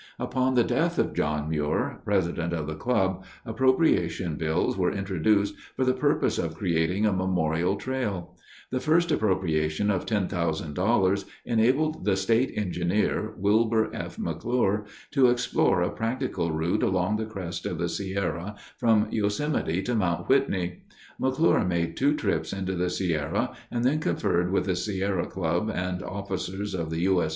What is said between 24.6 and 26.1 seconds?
the Sierra Club and